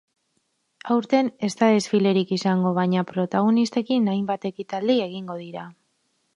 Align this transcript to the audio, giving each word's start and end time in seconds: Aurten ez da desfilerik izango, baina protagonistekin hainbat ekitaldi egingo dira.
Aurten 0.95 1.29
ez 1.47 1.49
da 1.59 1.69
desfilerik 1.73 2.33
izango, 2.39 2.73
baina 2.79 3.05
protagonistekin 3.13 4.11
hainbat 4.15 4.51
ekitaldi 4.53 5.01
egingo 5.09 5.41
dira. 5.47 5.71